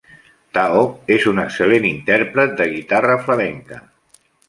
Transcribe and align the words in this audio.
Tao 0.57 0.79
és 1.17 1.27
un 1.33 1.43
excel·lent 1.45 1.87
intèrpret 1.91 2.59
de 2.63 2.71
guitarra 2.75 3.23
flamenca. 3.29 3.83